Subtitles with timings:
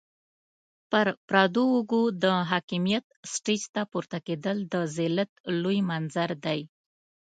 [0.91, 5.31] پر پردو اوږو د حاکميت سټېج ته پورته کېدل د ذلت
[5.61, 6.61] لوی منظر دی.